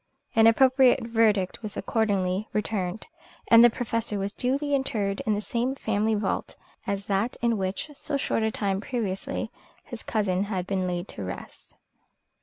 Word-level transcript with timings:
An 0.35 0.47
appropriate 0.47 1.03
verdict 1.05 1.61
was 1.61 1.77
accordingly 1.77 2.49
returned, 2.53 3.05
and 3.49 3.63
the 3.63 3.69
Professor 3.69 4.17
was 4.17 4.33
duly 4.33 4.73
interred 4.73 5.19
in 5.27 5.35
the 5.35 5.41
same 5.41 5.75
family 5.75 6.15
vault 6.15 6.55
as 6.87 7.05
that 7.05 7.37
in 7.43 7.55
which 7.55 7.87
so 7.93 8.17
short 8.17 8.41
a 8.41 8.49
time 8.49 8.81
previously 8.81 9.51
his 9.83 10.01
cousin 10.01 10.45
had 10.45 10.65
been 10.65 10.87
laid 10.87 11.07
to 11.09 11.23
rest. 11.23 11.75